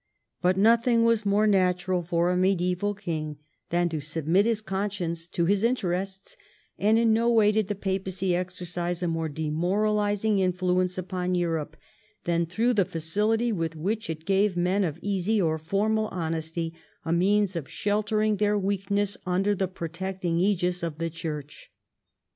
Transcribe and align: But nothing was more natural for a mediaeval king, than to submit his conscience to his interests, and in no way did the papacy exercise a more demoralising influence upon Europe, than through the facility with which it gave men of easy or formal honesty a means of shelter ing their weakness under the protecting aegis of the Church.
But 0.41 0.57
nothing 0.57 1.03
was 1.03 1.27
more 1.27 1.45
natural 1.45 2.01
for 2.01 2.31
a 2.31 2.35
mediaeval 2.35 2.95
king, 2.95 3.37
than 3.69 3.87
to 3.89 4.01
submit 4.01 4.47
his 4.47 4.59
conscience 4.59 5.27
to 5.27 5.45
his 5.45 5.63
interests, 5.63 6.35
and 6.79 6.97
in 6.97 7.13
no 7.13 7.29
way 7.31 7.51
did 7.51 7.67
the 7.67 7.75
papacy 7.75 8.35
exercise 8.35 9.03
a 9.03 9.07
more 9.07 9.29
demoralising 9.29 10.39
influence 10.39 10.97
upon 10.97 11.35
Europe, 11.35 11.77
than 12.23 12.47
through 12.47 12.73
the 12.73 12.83
facility 12.83 13.51
with 13.51 13.75
which 13.75 14.09
it 14.09 14.25
gave 14.25 14.57
men 14.57 14.83
of 14.83 14.97
easy 15.03 15.39
or 15.39 15.59
formal 15.59 16.07
honesty 16.07 16.73
a 17.05 17.13
means 17.13 17.55
of 17.55 17.69
shelter 17.69 18.21
ing 18.23 18.37
their 18.37 18.57
weakness 18.57 19.17
under 19.27 19.53
the 19.53 19.67
protecting 19.67 20.39
aegis 20.39 20.81
of 20.81 20.97
the 20.97 21.11
Church. 21.11 21.71